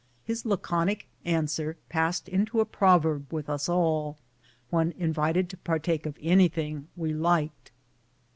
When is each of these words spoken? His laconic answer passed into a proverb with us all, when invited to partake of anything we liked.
His 0.23 0.47
laconic 0.47 1.07
answer 1.25 1.77
passed 1.87 2.27
into 2.27 2.59
a 2.59 2.65
proverb 2.65 3.31
with 3.31 3.47
us 3.47 3.69
all, 3.69 4.17
when 4.71 4.93
invited 4.93 5.47
to 5.51 5.57
partake 5.57 6.07
of 6.07 6.17
anything 6.19 6.87
we 6.97 7.13
liked. 7.13 7.69